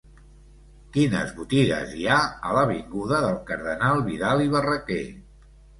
Quines 0.95 1.33
botigues 1.41 1.93
hi 1.99 2.07
ha 2.07 2.17
a 2.49 2.57
l'avinguda 2.59 3.23
del 3.29 3.41
Cardenal 3.53 4.05
Vidal 4.11 4.47
i 4.49 4.53
Barraquer? 4.57 5.03